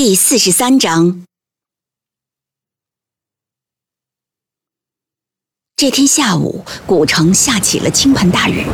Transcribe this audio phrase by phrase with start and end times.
[0.00, 1.24] 第四十三章。
[5.74, 8.64] 这天下午，古城下起了倾盆大雨，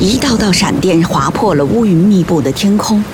[0.00, 3.04] 一道道闪电划破了乌云密布的天空，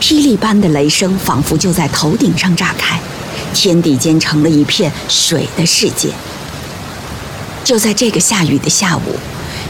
[0.00, 3.00] 霹雳般的雷声仿佛就在头顶上炸开，
[3.54, 6.12] 天地间成了一片水的世界。
[7.62, 9.14] 就在这个下雨的下午。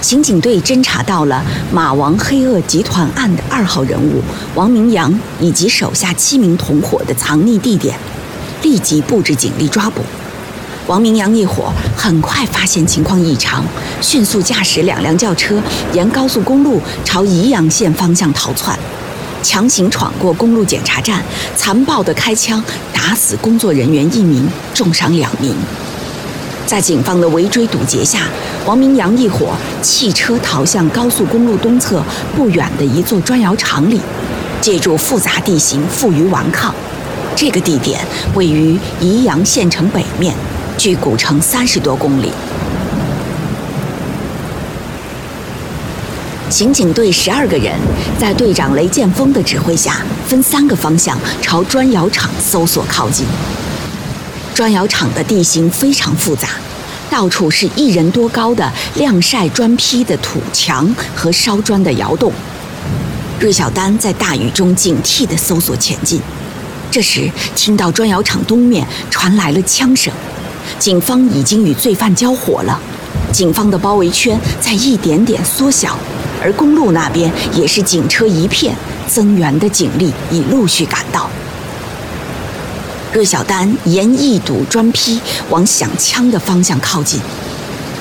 [0.04, 4.20] 刑警队侦查到了马王黑恶集团案的二号人物
[4.54, 7.98] 王明阳以及手下七名同伙的藏匿地点，
[8.60, 10.02] 立即布置警力抓捕。
[10.86, 13.64] 王明阳一伙很快发现情况异常，
[14.02, 15.58] 迅速驾驶两辆轿车
[15.94, 18.78] 沿高速公路朝宜阳县方向逃窜，
[19.42, 21.22] 强行闯过公路检查站，
[21.56, 25.54] 残暴地开枪打死工作人员一名，重伤两名。
[26.66, 28.20] 在警方的围追堵截下，
[28.64, 32.02] 王明阳一伙弃车逃向高速公路东侧
[32.34, 34.00] 不远的一座砖窑厂里，
[34.60, 36.74] 借助复杂地形负隅顽抗。
[37.36, 38.00] 这个地点
[38.34, 40.34] 位于宜阳县城北面，
[40.78, 42.32] 距古城三十多公里。
[46.48, 47.72] 刑警队十二个人
[48.18, 53.26] 在队长雷建锋的指挥下，分三个方向朝砖窑厂搜索靠近。
[54.54, 56.50] 砖窑厂的地形非常复杂，
[57.10, 62.32] 到处是一人多高的晾晒砖坯的土墙和烧砖的窑洞。
[63.40, 66.20] 芮小丹在大雨中警惕地搜索前进。
[66.88, 70.12] 这时，听到砖窑厂东面传来了枪声，
[70.78, 72.80] 警方已经与罪犯交火了。
[73.32, 75.98] 警方的包围圈在一点点缩小，
[76.40, 78.72] 而公路那边也是警车一片，
[79.08, 81.28] 增援的警力已陆续赶到。
[83.14, 87.20] 芮小丹沿一堵砖坯往响枪的方向靠近，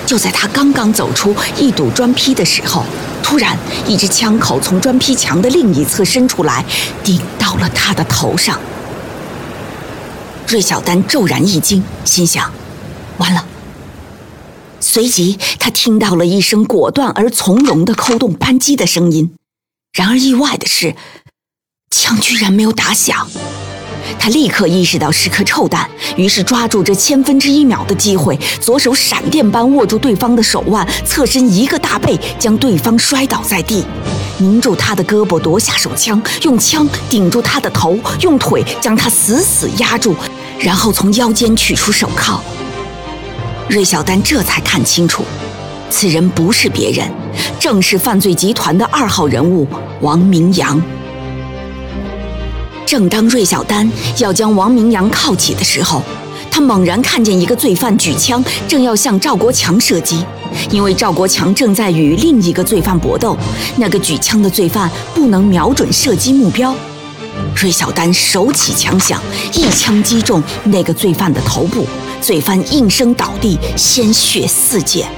[0.07, 2.83] 就在他刚刚走出一堵砖坯的时候，
[3.21, 3.55] 突然
[3.87, 6.65] 一支枪口从砖坯墙的另一侧伸出来，
[7.03, 8.59] 顶到了他的头上。
[10.47, 12.51] 芮小丹骤然一惊，心想：
[13.17, 13.45] 完了。
[14.79, 19.35] 随即他听到了一声果断而从容的扣动扳机的声音，
[19.93, 20.95] 然而意外的是，
[21.91, 23.27] 枪居然没有打响。
[24.19, 33.83] 他立刻意识到是颗臭弹，于是抓住这千分之一秒的机会，左手闪电般握住对方的手腕，侧身一个大背将对方摔倒在地，
[34.37, 40.15] 拧住他的胳膊夺下手枪，用枪顶住他的头，用腿将他死死压住，
[40.59, 42.41] 然后从腰间取出手铐。
[43.69, 45.23] 芮小丹这才看清楚，
[45.89, 47.09] 此人不是别人，
[47.59, 49.67] 正是犯罪集团的二号人物
[50.01, 50.81] 王明阳。
[52.93, 55.99] 正当芮小丹要将王明阳铐起的时候，
[56.51, 60.23] 他猛然看见一个罪犯举枪，正要向赵国强射击。
[60.69, 63.35] 因为赵国强正在与另一个罪犯搏斗，
[63.77, 66.75] 那个举枪的罪犯不能瞄准射击目标。
[67.55, 69.19] 芮小丹手起枪响，
[69.55, 71.87] 一枪击中那个罪犯的头部，
[72.21, 75.09] 罪犯应声倒地，鲜血四溅。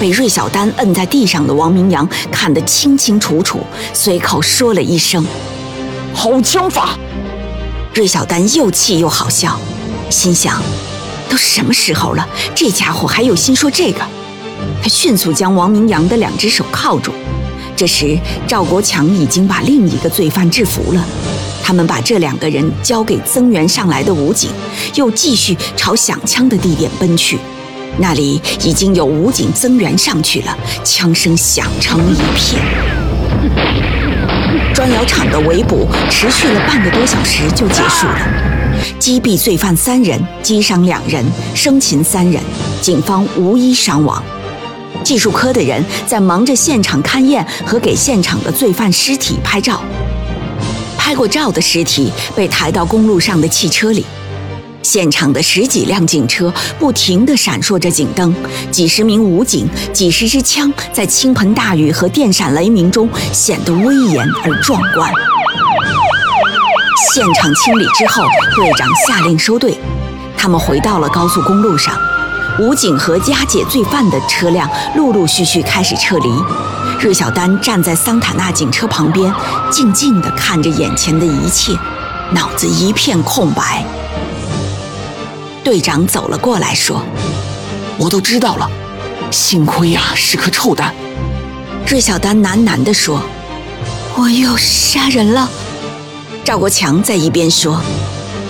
[0.00, 3.60] 被芮小丹摁在地上的王明阳看得清清楚楚，
[3.92, 5.22] 随口说了一声。
[6.16, 6.98] 好枪法！
[7.92, 9.60] 芮小丹又气又好笑，
[10.08, 10.62] 心想：
[11.28, 14.00] 都什么时候了，这家伙还有心说这个？
[14.82, 17.12] 他迅速将王明阳的两只手铐住。
[17.76, 18.18] 这时，
[18.48, 21.04] 赵国强已经把另一个罪犯制服了。
[21.62, 24.50] 他们把这两个人交给增援上来的武警，
[24.94, 27.38] 又继续朝响枪的地点奔去。
[27.98, 33.05] 那里已经有武警增援上去了，枪声响成一片。
[34.86, 38.20] 砖窑厂的围捕持续了半个多小时就结束了，
[39.00, 41.24] 击毙罪犯三人，击伤两人，
[41.56, 42.40] 生擒三人，
[42.80, 44.22] 警方无一伤亡。
[45.02, 49.82] 技术科的人在忙着现场勘验和给现场的罪犯尸体拍照，
[50.96, 54.06] 拍过照的尸体被抬到公路上的汽车里。
[54.86, 58.32] 现场的十几辆警车不停地闪烁着警灯，
[58.70, 65.12] 几十名武警、几十支枪在倾盆大雨和电闪雷鸣中显得威严而壮观。
[67.12, 68.22] 现场清理之后，
[68.54, 69.76] 队长下令收队，
[70.38, 71.98] 他们回到了高速公路上。
[72.60, 76.28] 武警和押解罪犯的车辆陆陆续续开始撤离。
[77.00, 79.34] 芮小丹站在桑塔纳警车旁边，
[79.68, 81.76] 静静地看着眼前的一切。
[82.30, 83.84] 脑子一片空白。
[85.66, 87.02] 队长走了过来，说
[87.98, 88.70] ：“我都知道了，
[89.32, 90.94] 幸亏呀是颗臭蛋。”
[91.84, 93.20] 芮小丹喃喃地说
[94.14, 95.50] ：“我又杀人了。”
[96.44, 97.82] 赵国强在一边说：“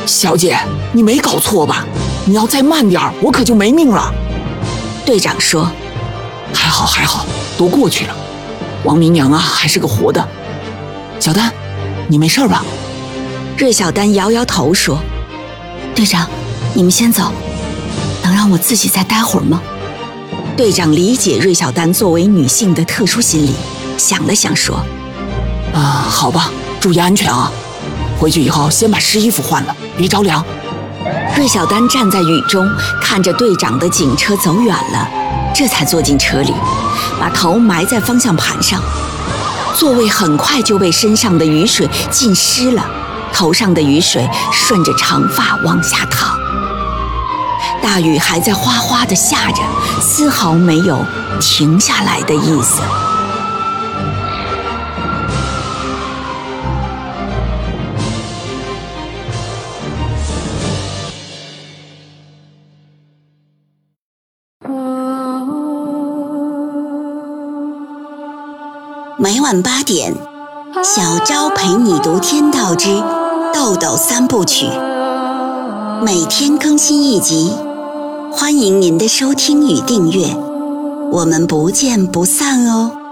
[0.05, 0.59] 小姐，
[0.93, 1.87] 你没搞错吧？
[2.27, 4.13] 你要再慢点我可就没命了。”
[5.07, 5.73] 队长说
[6.53, 7.25] ：“还好还好，
[7.57, 8.15] 都过去了。
[8.85, 10.23] 王明娘啊，还是个活的。
[11.19, 11.51] 小丹，
[12.09, 12.63] 你没事吧？”
[13.57, 14.99] 芮小丹摇摇头说
[15.97, 16.29] ：“队长。”
[16.77, 17.33] 你们先走，
[18.23, 19.63] 能让我自己再待会儿吗？
[20.59, 23.55] 队长理解芮小丹作为女性的特殊心理，
[23.97, 24.85] 想了想说
[25.73, 27.51] ：“啊，好吧，注意安全啊！
[28.21, 30.45] 回去以后先把湿衣服换了，别着凉。”
[31.35, 32.71] 芮小丹站在雨中，
[33.01, 35.09] 看着队长的警车走远了，
[35.55, 36.53] 这才坐进车里，
[37.19, 38.83] 把头埋在方向盘上。
[39.75, 42.87] 座位很快就被身上的雨水浸湿了，
[43.33, 46.39] 头上的雨水顺着长发往下淌。
[47.87, 49.63] 大雨还在哗哗的下着，
[50.03, 50.99] 丝毫没有
[51.41, 52.83] 停下来的意思。
[69.17, 70.13] 每晚八点，
[70.83, 73.01] 小昭陪你读《天道之
[73.55, 74.67] 豆豆三部曲》，
[76.03, 77.55] 每天更新一集。
[78.39, 80.27] 欢迎您的收听与订阅，
[81.11, 83.06] 我们不见不散哦。